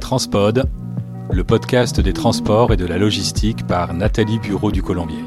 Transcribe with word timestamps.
Transpod, 0.00 0.68
le 1.30 1.44
podcast 1.44 2.00
des 2.00 2.12
transports 2.12 2.72
et 2.72 2.76
de 2.76 2.84
la 2.84 2.98
logistique 2.98 3.66
par 3.66 3.94
Nathalie 3.94 4.38
Bureau 4.38 4.70
du 4.70 4.82
Colombier. 4.82 5.22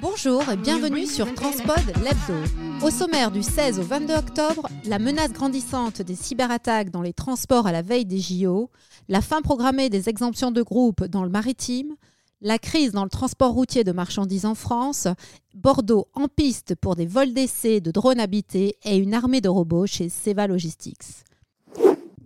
Bonjour 0.00 0.42
et 0.50 0.56
bienvenue 0.56 1.06
sur 1.06 1.32
Transpod 1.34 1.82
l'hebdo. 2.02 2.40
Au 2.82 2.90
sommaire 2.90 3.30
du 3.30 3.42
16 3.42 3.78
au 3.80 3.82
22 3.82 4.14
octobre, 4.14 4.68
la 4.86 4.98
menace 4.98 5.32
grandissante 5.32 6.02
des 6.02 6.14
cyberattaques 6.14 6.90
dans 6.90 7.02
les 7.02 7.12
transports 7.12 7.66
à 7.66 7.72
la 7.72 7.82
veille 7.82 8.06
des 8.06 8.18
JO, 8.18 8.70
la 9.08 9.20
fin 9.20 9.42
programmée 9.42 9.90
des 9.90 10.08
exemptions 10.08 10.50
de 10.50 10.62
groupe 10.62 11.04
dans 11.04 11.24
le 11.24 11.30
maritime, 11.30 11.96
la 12.40 12.58
crise 12.58 12.92
dans 12.92 13.04
le 13.04 13.10
transport 13.10 13.52
routier 13.52 13.84
de 13.84 13.92
marchandises 13.92 14.46
en 14.46 14.54
France, 14.54 15.06
Bordeaux 15.54 16.08
en 16.14 16.28
piste 16.28 16.74
pour 16.74 16.96
des 16.96 17.06
vols 17.06 17.34
d'essai 17.34 17.80
de 17.80 17.90
drones 17.90 18.20
habités 18.20 18.76
et 18.84 18.96
une 18.96 19.14
armée 19.14 19.40
de 19.40 19.48
robots 19.48 19.86
chez 19.86 20.08
Seva 20.08 20.46
Logistics. 20.46 21.24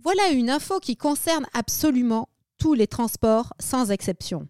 Voilà 0.09 0.29
une 0.29 0.49
info 0.49 0.79
qui 0.79 0.95
concerne 0.95 1.45
absolument 1.51 2.29
tous 2.57 2.73
les 2.73 2.87
transports 2.87 3.51
sans 3.59 3.91
exception. 3.91 4.47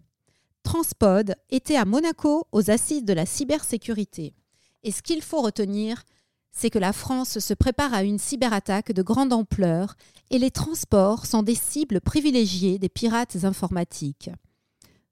Transpod 0.62 1.34
était 1.50 1.78
à 1.78 1.84
Monaco 1.84 2.46
aux 2.52 2.70
assises 2.70 3.04
de 3.04 3.14
la 3.14 3.26
cybersécurité. 3.26 4.36
Et 4.84 4.92
ce 4.92 5.02
qu'il 5.02 5.24
faut 5.24 5.42
retenir, 5.42 6.04
c'est 6.52 6.70
que 6.70 6.78
la 6.78 6.94
France 6.94 7.40
se 7.40 7.56
prépare 7.56 7.92
à 7.96 8.04
une 8.04 8.20
cyberattaque 8.20 8.92
de 8.92 9.02
grande 9.02 9.34
ampleur 9.34 9.96
et 10.30 10.38
les 10.38 10.52
transports 10.52 11.26
sont 11.26 11.42
des 11.42 11.56
cibles 11.56 12.02
privilégiées 12.02 12.78
des 12.78 12.88
pirates 12.88 13.44
informatiques. 13.44 14.30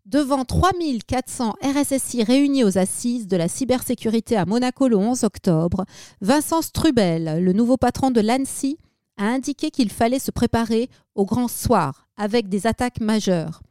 Devant 0.05 0.45
3400 0.45 1.55
RSSI 1.63 2.21
réunis 2.21 2.63
aux 2.63 2.77
assises 2.77 3.25
de 3.25 3.35
la 3.35 3.47
cybersécurité 3.47 4.37
à 4.37 4.45
Monaco 4.45 4.87
le 4.89 4.97
11 4.97 5.23
octobre, 5.23 5.85
Vincent 6.21 6.61
Strubel, 6.61 7.43
le 7.43 7.53
nouveau 7.53 7.77
patron 7.77 8.11
de 8.11 8.21
l'ANSI, 8.21 8.77
a 9.17 9.25
indiqué 9.25 9.71
qu'il 9.71 9.91
fallait 9.91 10.19
se 10.19 10.31
préparer 10.31 10.89
au 11.15 11.25
grand 11.25 11.47
soir 11.47 12.07
avec 12.17 12.49
des 12.49 12.67
attaques 12.67 12.99
majeures. 12.99 13.61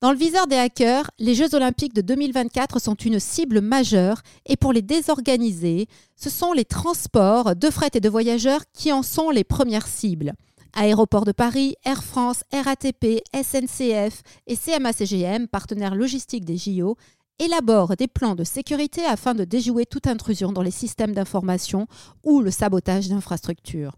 Dans 0.00 0.12
le 0.12 0.18
viseur 0.18 0.46
des 0.46 0.56
hackers, 0.56 1.10
les 1.18 1.34
Jeux 1.34 1.56
olympiques 1.56 1.92
de 1.92 2.02
2024 2.02 2.80
sont 2.80 2.94
une 2.94 3.18
cible 3.18 3.60
majeure 3.60 4.22
et 4.46 4.56
pour 4.56 4.72
les 4.72 4.82
désorganiser, 4.82 5.88
ce 6.14 6.30
sont 6.30 6.52
les 6.52 6.64
transports 6.64 7.56
de 7.56 7.68
fret 7.68 7.90
et 7.94 8.00
de 8.00 8.08
voyageurs 8.08 8.62
qui 8.72 8.92
en 8.92 9.02
sont 9.02 9.30
les 9.30 9.42
premières 9.42 9.88
cibles. 9.88 10.34
Aéroports 10.72 11.24
de 11.24 11.32
Paris, 11.32 11.74
Air 11.84 12.04
France, 12.04 12.44
RATP, 12.52 13.22
SNCF 13.34 14.22
et 14.46 14.54
CMA-CGM, 14.54 15.48
partenaires 15.48 15.96
logistiques 15.96 16.44
des 16.44 16.58
JO, 16.58 16.96
élaborent 17.40 17.96
des 17.96 18.06
plans 18.06 18.36
de 18.36 18.44
sécurité 18.44 19.04
afin 19.04 19.34
de 19.34 19.42
déjouer 19.42 19.84
toute 19.84 20.06
intrusion 20.06 20.52
dans 20.52 20.62
les 20.62 20.70
systèmes 20.70 21.12
d'information 21.12 21.88
ou 22.22 22.40
le 22.40 22.52
sabotage 22.52 23.08
d'infrastructures. 23.08 23.96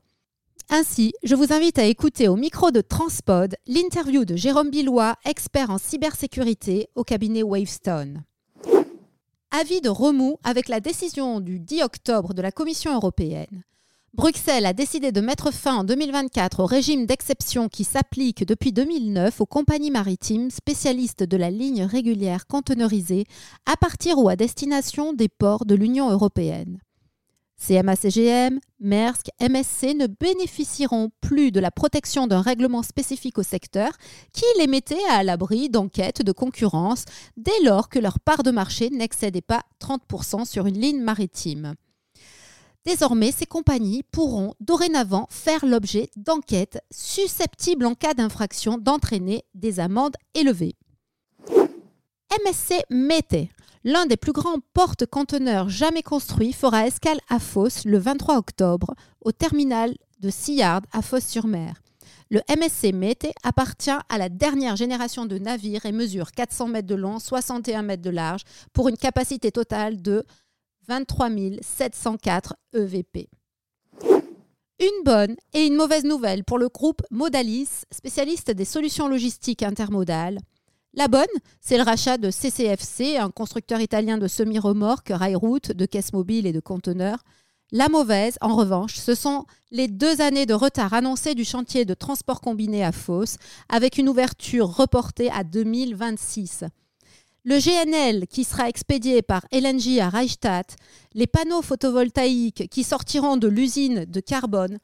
Ainsi, 0.68 1.12
je 1.22 1.34
vous 1.34 1.52
invite 1.52 1.78
à 1.78 1.84
écouter 1.84 2.28
au 2.28 2.36
micro 2.36 2.70
de 2.70 2.80
Transpod 2.80 3.56
l'interview 3.66 4.24
de 4.24 4.36
Jérôme 4.36 4.70
Billois, 4.70 5.16
expert 5.24 5.70
en 5.70 5.78
cybersécurité 5.78 6.88
au 6.94 7.04
cabinet 7.04 7.42
Wavestone. 7.42 8.24
Avis 9.50 9.80
de 9.80 9.88
remous 9.88 10.38
avec 10.44 10.68
la 10.68 10.80
décision 10.80 11.40
du 11.40 11.58
10 11.58 11.82
octobre 11.82 12.34
de 12.34 12.42
la 12.42 12.52
Commission 12.52 12.94
européenne. 12.94 13.64
Bruxelles 14.14 14.66
a 14.66 14.72
décidé 14.72 15.12
de 15.12 15.20
mettre 15.20 15.52
fin 15.52 15.76
en 15.76 15.84
2024 15.84 16.60
au 16.60 16.66
régime 16.66 17.06
d'exception 17.06 17.68
qui 17.68 17.84
s'applique 17.84 18.44
depuis 18.44 18.72
2009 18.72 19.40
aux 19.40 19.46
compagnies 19.46 19.92
maritimes 19.92 20.50
spécialistes 20.50 21.22
de 21.22 21.36
la 21.36 21.50
ligne 21.50 21.84
régulière 21.84 22.48
conteneurisée 22.48 23.24
à 23.66 23.76
partir 23.76 24.18
ou 24.18 24.28
à 24.28 24.34
destination 24.34 25.12
des 25.12 25.28
ports 25.28 25.64
de 25.64 25.76
l'Union 25.76 26.10
européenne. 26.10 26.80
CMA-CGM, 27.60 28.58
Maersk, 28.80 29.26
MSC 29.40 29.94
ne 29.94 30.06
bénéficieront 30.06 31.10
plus 31.20 31.52
de 31.52 31.60
la 31.60 31.70
protection 31.70 32.26
d'un 32.26 32.40
règlement 32.40 32.82
spécifique 32.82 33.38
au 33.38 33.42
secteur 33.42 33.90
qui 34.32 34.44
les 34.58 34.66
mettait 34.66 35.04
à 35.10 35.22
l'abri 35.22 35.68
d'enquêtes 35.68 36.22
de 36.22 36.32
concurrence 36.32 37.04
dès 37.36 37.62
lors 37.62 37.88
que 37.88 37.98
leur 37.98 38.18
part 38.18 38.42
de 38.42 38.50
marché 38.50 38.88
n'excédait 38.90 39.42
pas 39.42 39.62
30% 39.80 40.46
sur 40.46 40.66
une 40.66 40.80
ligne 40.80 41.02
maritime. 41.02 41.74
Désormais, 42.86 43.30
ces 43.30 43.44
compagnies 43.44 44.02
pourront 44.10 44.54
dorénavant 44.58 45.26
faire 45.28 45.66
l'objet 45.66 46.08
d'enquêtes 46.16 46.82
susceptibles 46.90 47.84
en 47.84 47.94
cas 47.94 48.14
d'infraction 48.14 48.78
d'entraîner 48.78 49.44
des 49.54 49.80
amendes 49.80 50.16
élevées. 50.34 50.76
MSC 52.46 52.84
Mété, 52.88 53.50
l'un 53.84 54.06
des 54.06 54.16
plus 54.16 54.32
grands 54.32 54.60
porte-conteneurs 54.74 55.68
jamais 55.68 56.02
construits, 56.02 56.52
fera 56.52 56.86
escale 56.86 57.20
à 57.28 57.38
Fos 57.38 57.84
le 57.84 57.98
23 57.98 58.36
octobre 58.36 58.94
au 59.20 59.32
terminal 59.32 59.94
de 60.20 60.30
Sillard 60.30 60.82
à 60.92 61.02
Fos-sur-Mer. 61.02 61.80
Le 62.30 62.40
MSC 62.48 62.92
Mété 62.92 63.32
appartient 63.42 63.90
à 63.90 64.18
la 64.18 64.28
dernière 64.28 64.76
génération 64.76 65.26
de 65.26 65.38
navires 65.38 65.84
et 65.84 65.92
mesure 65.92 66.30
400 66.30 66.68
mètres 66.68 66.86
de 66.86 66.94
long, 66.94 67.18
61 67.18 67.82
mètres 67.82 68.02
de 68.02 68.10
large 68.10 68.42
pour 68.72 68.88
une 68.88 68.96
capacité 68.96 69.50
totale 69.50 70.00
de 70.00 70.24
23 70.86 71.28
704 71.60 72.54
EVP. 72.72 73.28
Une 74.80 75.04
bonne 75.04 75.36
et 75.52 75.66
une 75.66 75.74
mauvaise 75.74 76.04
nouvelle 76.04 76.44
pour 76.44 76.58
le 76.58 76.68
groupe 76.68 77.02
Modalis, 77.10 77.82
spécialiste 77.90 78.50
des 78.50 78.64
solutions 78.64 79.08
logistiques 79.08 79.62
intermodales. 79.62 80.38
La 80.94 81.08
bonne, 81.08 81.24
c'est 81.60 81.76
le 81.76 81.84
rachat 81.84 82.18
de 82.18 82.30
CCFC, 82.30 83.16
un 83.16 83.30
constructeur 83.30 83.80
italien 83.80 84.18
de 84.18 84.26
semi-remorques, 84.26 85.12
rail-route, 85.12 85.70
de 85.72 85.86
caisses 85.86 86.12
mobiles 86.12 86.46
et 86.46 86.52
de 86.52 86.60
conteneurs. 86.60 87.22
La 87.70 87.88
mauvaise, 87.88 88.36
en 88.40 88.56
revanche, 88.56 88.96
ce 88.96 89.14
sont 89.14 89.44
les 89.70 89.86
deux 89.86 90.20
années 90.20 90.46
de 90.46 90.54
retard 90.54 90.92
annoncés 90.92 91.36
du 91.36 91.44
chantier 91.44 91.84
de 91.84 91.94
transport 91.94 92.40
combiné 92.40 92.84
à 92.84 92.90
Fos, 92.90 93.36
avec 93.68 93.98
une 93.98 94.08
ouverture 94.08 94.66
reportée 94.66 95.30
à 95.30 95.44
2026 95.44 96.64
le 97.44 97.58
GNL 97.58 98.26
qui 98.26 98.44
sera 98.44 98.68
expédié 98.68 99.22
par 99.22 99.46
LNG 99.50 99.98
à 100.00 100.08
Reichstadt, 100.08 100.76
les 101.14 101.26
panneaux 101.26 101.62
photovoltaïques 101.62 102.68
qui 102.68 102.84
sortiront 102.84 103.36
de 103.36 103.48
l'usine 103.48 104.04
de 104.04 104.20
carbone, 104.20 104.78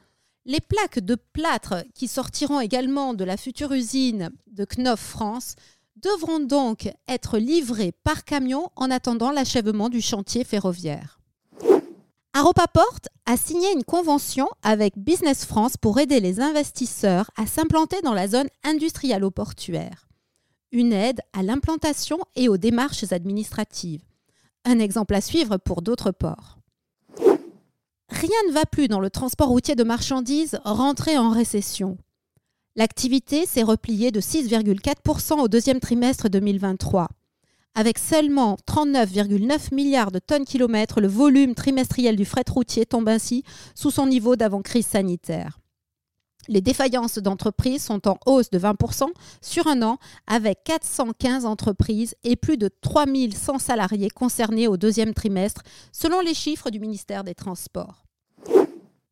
les 0.47 0.61
plaques 0.61 1.01
de 1.01 1.17
plâtre 1.33 1.85
qui 1.95 2.09
sortiront 2.09 2.61
également 2.61 3.15
de 3.15 3.25
la 3.25 3.37
future 3.37 3.73
usine 3.73 4.31
de 4.47 4.65
Knopf 4.65 5.01
France 5.01 5.55
devront 5.97 6.41
donc 6.41 6.91
être 7.09 7.39
livrés 7.39 7.93
par 8.05 8.25
camion 8.25 8.71
en 8.77 8.91
attendant 8.91 9.31
l'achèvement 9.31 9.89
du 9.89 10.01
chantier 10.01 10.45
ferroviaire. 10.45 11.21
Aropaport 12.33 13.01
a 13.25 13.37
signé 13.37 13.73
une 13.73 13.85
convention 13.85 14.49
avec 14.63 14.99
Business 14.99 15.45
France 15.45 15.77
pour 15.77 15.99
aider 15.99 16.21
les 16.21 16.41
investisseurs 16.41 17.31
à 17.37 17.47
s'implanter 17.47 18.03
dans 18.03 18.13
la 18.13 18.29
zone 18.29 18.49
industrialo-portuaire 18.63 20.07
une 20.73 20.93
aide 20.93 21.21
à 21.33 21.43
l'implantation 21.43 22.19
et 22.35 22.49
aux 22.49 22.57
démarches 22.57 23.13
administratives. 23.13 24.03
Un 24.65 24.79
exemple 24.79 25.15
à 25.15 25.21
suivre 25.21 25.57
pour 25.57 25.83
d'autres 25.83 26.11
ports. 26.11 26.59
Rien 28.09 28.39
ne 28.49 28.53
va 28.53 28.67
plus 28.67 28.89
dans 28.89 29.01
le 29.01 29.11
transport 29.11 29.49
routier 29.49 29.75
de 29.75 29.85
marchandises 29.85 30.59
rentré 30.65 31.19
en 31.19 31.31
récession. 31.31 31.99
L'activité 32.79 33.47
s'est 33.47 33.63
repliée 33.63 34.11
de 34.11 34.21
6,4% 34.21 35.41
au 35.41 35.49
deuxième 35.49 35.81
trimestre 35.81 36.29
2023. 36.29 37.09
Avec 37.75 37.99
seulement 37.99 38.59
39,9 38.69 39.75
milliards 39.75 40.13
de 40.13 40.19
tonnes 40.19 40.45
kilomètres, 40.45 41.01
le 41.01 41.09
volume 41.09 41.55
trimestriel 41.55 42.17
du 42.17 42.27
fret 42.27 42.45
routier 42.51 42.85
tombe 42.85 43.09
ainsi 43.09 43.45
sous 43.75 43.91
son 43.91 44.05
niveau 44.05 44.37
d'avant-crise 44.37 44.85
sanitaire. 44.85 45.59
Les 46.49 46.61
défaillances 46.61 47.17
d'entreprises 47.17 47.83
sont 47.83 48.07
en 48.09 48.19
hausse 48.27 48.51
de 48.51 48.59
20% 48.59 49.09
sur 49.41 49.67
un 49.69 49.81
an, 49.81 49.97
avec 50.27 50.63
415 50.65 51.47
entreprises 51.47 52.15
et 52.25 52.37
plus 52.37 52.59
de 52.59 52.69
3100 52.83 53.59
salariés 53.59 54.11
concernés 54.11 54.69
au 54.69 54.77
deuxième 54.77 55.15
trimestre, 55.15 55.63
selon 55.93 56.21
les 56.21 56.35
chiffres 56.35 56.69
du 56.69 56.79
ministère 56.79 57.25
des 57.25 57.35
Transports. 57.35 58.06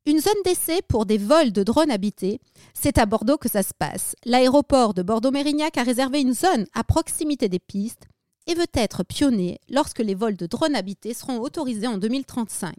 Une 0.06 0.20
zone 0.20 0.34
d'essai 0.44 0.82
pour 0.86 1.06
des 1.06 1.16
vols 1.16 1.50
de 1.50 1.62
drones 1.62 1.90
habités, 1.90 2.38
c'est 2.74 2.98
à 2.98 3.06
Bordeaux 3.06 3.38
que 3.38 3.48
ça 3.48 3.62
se 3.62 3.72
passe. 3.72 4.14
L'aéroport 4.26 4.92
de 4.92 5.02
Bordeaux-Mérignac 5.02 5.78
a 5.78 5.82
réservé 5.82 6.20
une 6.20 6.34
zone 6.34 6.66
à 6.74 6.84
proximité 6.84 7.48
des 7.48 7.58
pistes 7.58 8.06
et 8.46 8.54
veut 8.54 8.66
être 8.74 9.02
pionnier 9.02 9.60
lorsque 9.70 10.00
les 10.00 10.14
vols 10.14 10.36
de 10.36 10.44
drones 10.44 10.74
habités 10.74 11.14
seront 11.14 11.40
autorisés 11.40 11.86
en 11.86 11.96
2035. 11.96 12.74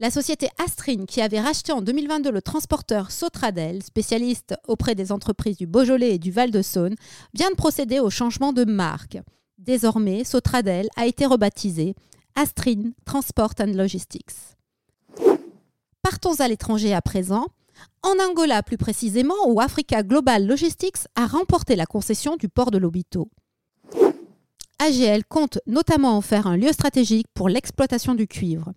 La 0.00 0.10
société 0.10 0.48
Astrin, 0.58 1.06
qui 1.06 1.20
avait 1.20 1.40
racheté 1.40 1.70
en 1.70 1.80
2022 1.80 2.32
le 2.32 2.42
transporteur 2.42 3.12
Sotradel, 3.12 3.84
spécialiste 3.84 4.56
auprès 4.66 4.96
des 4.96 5.12
entreprises 5.12 5.58
du 5.58 5.68
Beaujolais 5.68 6.16
et 6.16 6.18
du 6.18 6.32
Val-de-Saône, 6.32 6.96
vient 7.34 7.50
de 7.50 7.56
procéder 7.56 8.00
au 8.00 8.10
changement 8.10 8.52
de 8.52 8.64
marque. 8.64 9.18
Désormais, 9.58 10.24
Sotradel 10.24 10.88
a 10.96 11.06
été 11.06 11.24
rebaptisé 11.24 11.94
Astrin 12.34 12.90
Transport 13.04 13.52
and 13.60 13.74
Logistics. 13.74 14.57
Partons 16.10 16.40
à 16.40 16.48
l'étranger 16.48 16.94
à 16.94 17.02
présent. 17.02 17.48
En 18.02 18.14
Angola 18.18 18.62
plus 18.62 18.78
précisément, 18.78 19.34
où 19.46 19.60
Africa 19.60 20.02
Global 20.02 20.46
Logistics 20.46 21.06
a 21.16 21.26
remporté 21.26 21.76
la 21.76 21.84
concession 21.84 22.36
du 22.36 22.48
port 22.48 22.70
de 22.70 22.78
Lobito. 22.78 23.28
AGL 24.78 25.26
compte 25.26 25.58
notamment 25.66 26.16
en 26.16 26.22
faire 26.22 26.46
un 26.46 26.56
lieu 26.56 26.72
stratégique 26.72 27.26
pour 27.34 27.50
l'exploitation 27.50 28.14
du 28.14 28.26
cuivre. 28.26 28.72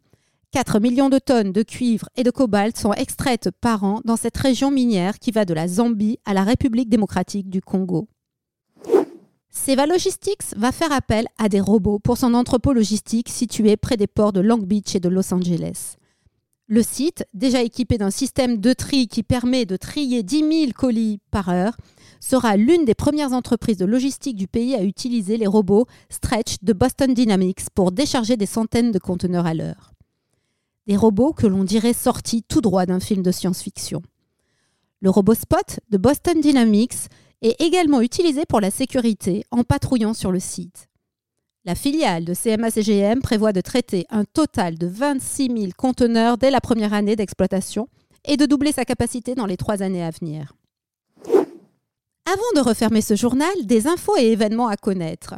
4 0.52 0.82
millions 0.82 1.08
de 1.08 1.20
tonnes 1.20 1.54
de 1.54 1.64
cuivre 1.64 2.10
et 2.18 2.24
de 2.24 2.32
cobalt 2.32 2.76
sont 2.78 2.92
extraites 2.92 3.50
par 3.62 3.86
an 3.86 4.02
dans 4.04 4.18
cette 4.18 4.38
région 4.38 4.70
minière 4.70 5.18
qui 5.18 5.32
va 5.32 5.46
de 5.46 5.54
la 5.54 5.70
Zambie 5.70 6.20
à 6.26 6.34
la 6.34 6.44
République 6.44 6.90
démocratique 6.90 7.50
du 7.50 7.62
Congo. 7.62 8.10
Seva 9.50 9.86
Logistics 9.86 10.54
va 10.58 10.74
faire 10.74 10.92
appel 10.92 11.28
à 11.38 11.48
des 11.48 11.62
robots 11.62 12.00
pour 12.00 12.18
son 12.18 12.34
entrepôt 12.34 12.74
logistique 12.74 13.30
situé 13.30 13.78
près 13.78 13.96
des 13.96 14.08
ports 14.08 14.34
de 14.34 14.42
Long 14.42 14.58
Beach 14.58 14.96
et 14.96 15.00
de 15.00 15.08
Los 15.08 15.34
Angeles. 15.34 15.96
Le 16.72 16.84
site, 16.84 17.26
déjà 17.34 17.62
équipé 17.64 17.98
d'un 17.98 18.12
système 18.12 18.56
de 18.56 18.72
tri 18.72 19.10
qui 19.10 19.24
permet 19.24 19.66
de 19.66 19.76
trier 19.76 20.24
10 20.24 20.38
000 20.40 20.72
colis 20.74 21.20
par 21.30 21.50
heure, 21.50 21.76
sera 22.22 22.56
l'une 22.56 22.86
des 22.86 22.96
premières 22.96 23.34
entreprises 23.34 23.76
de 23.76 23.84
logistique 23.84 24.38
du 24.38 24.48
pays 24.48 24.74
à 24.74 24.82
utiliser 24.82 25.36
les 25.36 25.48
robots 25.48 25.86
Stretch 26.08 26.56
de 26.62 26.72
Boston 26.72 27.14
Dynamics 27.14 27.70
pour 27.76 27.92
décharger 27.92 28.38
des 28.38 28.46
centaines 28.46 28.94
de 28.94 29.00
conteneurs 29.00 29.48
à 29.48 29.54
l'heure. 29.54 29.92
Des 30.88 30.96
robots 30.96 31.34
que 31.34 31.46
l'on 31.46 31.66
dirait 31.66 31.92
sortis 31.92 32.42
tout 32.42 32.62
droit 32.62 32.86
d'un 32.86 33.02
film 33.02 33.22
de 33.22 33.32
science-fiction. 33.32 34.02
Le 35.02 35.10
robot 35.10 35.34
Spot 35.34 35.82
de 35.90 35.98
Boston 35.98 36.40
Dynamics 36.40 37.10
est 37.42 37.60
également 37.60 38.00
utilisé 38.00 38.46
pour 38.46 38.62
la 38.62 38.72
sécurité 38.72 39.44
en 39.52 39.66
patrouillant 39.66 40.14
sur 40.14 40.32
le 40.32 40.40
site. 40.40 40.88
La 41.64 41.76
filiale 41.76 42.26
de 42.26 42.34
CMA-CGM 42.34 43.22
prévoit 43.22 43.54
de 43.54 43.62
traiter 43.62 44.08
un 44.10 44.26
total 44.26 44.80
de 44.80 44.88
26 44.88 45.46
000 45.46 45.72
conteneurs 45.78 46.40
dès 46.40 46.50
la 46.50 46.60
première 46.60 46.92
année 46.92 47.16
d'exploitation 47.16 47.88
et 48.26 48.36
de 48.36 48.48
doubler 48.48 48.72
sa 48.72 48.84
capacité 48.84 49.36
dans 49.36 49.46
les 49.46 49.58
trois 49.58 49.84
années 49.84 50.04
à 50.04 50.10
venir. 50.10 50.54
Avant 52.26 52.52
de 52.56 52.68
refermer 52.68 53.02
ce 53.02 53.16
journal, 53.16 53.54
des 53.66 53.86
infos 53.86 54.18
et 54.18 54.32
événements 54.32 54.70
à 54.70 54.76
connaître. 54.76 55.36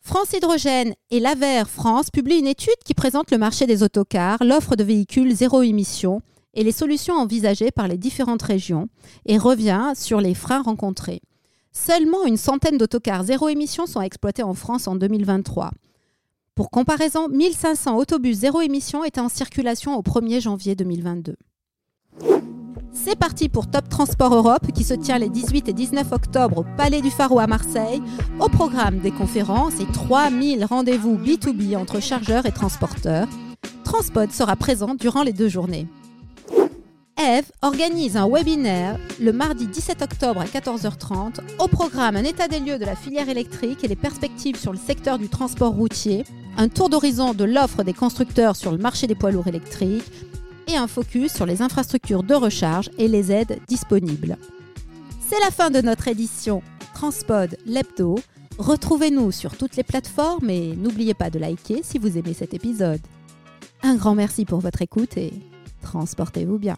France 0.00 0.32
Hydrogène 0.32 0.94
et 1.10 1.20
l'Aver 1.20 1.64
France 1.68 2.10
publient 2.10 2.38
une 2.38 2.46
étude 2.46 2.82
qui 2.82 2.94
présente 2.94 3.30
le 3.30 3.36
marché 3.36 3.66
des 3.66 3.82
autocars, 3.82 4.42
l'offre 4.42 4.76
de 4.76 4.84
véhicules 4.84 5.34
zéro 5.34 5.60
émission 5.60 6.22
et 6.54 6.64
les 6.64 6.72
solutions 6.72 7.16
envisagées 7.16 7.70
par 7.70 7.86
les 7.86 7.98
différentes 7.98 8.42
régions 8.42 8.88
et 9.26 9.36
revient 9.36 9.92
sur 9.94 10.22
les 10.22 10.34
freins 10.34 10.62
rencontrés. 10.62 11.20
Seulement 11.78 12.24
une 12.24 12.38
centaine 12.38 12.78
d'autocars 12.78 13.22
zéro 13.24 13.50
émission 13.50 13.84
sont 13.84 14.00
exploités 14.00 14.42
en 14.42 14.54
France 14.54 14.88
en 14.88 14.96
2023. 14.96 15.72
Pour 16.54 16.70
comparaison, 16.70 17.28
1500 17.28 17.98
autobus 17.98 18.38
zéro 18.38 18.62
émission 18.62 19.04
étaient 19.04 19.20
en 19.20 19.28
circulation 19.28 19.94
au 19.94 20.00
1er 20.00 20.40
janvier 20.40 20.74
2022. 20.74 21.36
C'est 22.92 23.18
parti 23.18 23.50
pour 23.50 23.70
Top 23.70 23.90
Transport 23.90 24.34
Europe 24.34 24.72
qui 24.72 24.84
se 24.84 24.94
tient 24.94 25.18
les 25.18 25.28
18 25.28 25.68
et 25.68 25.74
19 25.74 26.12
octobre 26.12 26.58
au 26.60 26.64
Palais 26.78 27.02
du 27.02 27.10
Pharo 27.10 27.38
à 27.38 27.46
Marseille. 27.46 28.02
Au 28.40 28.48
programme 28.48 29.00
des 29.00 29.12
conférences 29.12 29.78
et 29.78 29.86
3000 29.92 30.64
rendez-vous 30.64 31.18
B2B 31.18 31.76
entre 31.76 32.00
chargeurs 32.00 32.46
et 32.46 32.52
transporteurs. 32.52 33.28
Transpod 33.84 34.32
sera 34.32 34.56
présent 34.56 34.94
durant 34.94 35.22
les 35.22 35.34
deux 35.34 35.50
journées. 35.50 35.86
Eve 37.18 37.50
organise 37.62 38.16
un 38.18 38.28
webinaire 38.28 38.98
le 39.20 39.32
mardi 39.32 39.66
17 39.66 40.02
octobre 40.02 40.42
à 40.42 40.44
14h30. 40.44 41.40
Au 41.58 41.66
programme, 41.66 42.16
un 42.16 42.24
état 42.24 42.46
des 42.46 42.60
lieux 42.60 42.78
de 42.78 42.84
la 42.84 42.94
filière 42.94 43.30
électrique 43.30 43.82
et 43.84 43.88
les 43.88 43.96
perspectives 43.96 44.56
sur 44.56 44.72
le 44.72 44.78
secteur 44.78 45.18
du 45.18 45.30
transport 45.30 45.72
routier, 45.72 46.24
un 46.58 46.68
tour 46.68 46.90
d'horizon 46.90 47.32
de 47.32 47.44
l'offre 47.44 47.84
des 47.84 47.94
constructeurs 47.94 48.54
sur 48.54 48.70
le 48.70 48.76
marché 48.76 49.06
des 49.06 49.14
poids 49.14 49.30
lourds 49.30 49.46
électriques, 49.46 50.04
et 50.68 50.76
un 50.76 50.88
focus 50.88 51.32
sur 51.32 51.46
les 51.46 51.62
infrastructures 51.62 52.22
de 52.22 52.34
recharge 52.34 52.90
et 52.98 53.08
les 53.08 53.32
aides 53.32 53.60
disponibles. 53.66 54.36
C'est 55.28 55.40
la 55.40 55.50
fin 55.50 55.70
de 55.70 55.80
notre 55.80 56.08
édition 56.08 56.62
Transpod 56.92 57.56
Lepto. 57.66 58.18
Retrouvez-nous 58.58 59.32
sur 59.32 59.56
toutes 59.56 59.76
les 59.76 59.84
plateformes 59.84 60.50
et 60.50 60.74
n'oubliez 60.76 61.14
pas 61.14 61.30
de 61.30 61.38
liker 61.38 61.82
si 61.82 61.98
vous 61.98 62.18
aimez 62.18 62.34
cet 62.34 62.52
épisode. 62.52 63.00
Un 63.82 63.96
grand 63.96 64.14
merci 64.14 64.44
pour 64.44 64.60
votre 64.60 64.82
écoute 64.82 65.16
et 65.16 65.32
transportez-vous 65.82 66.58
bien. 66.58 66.76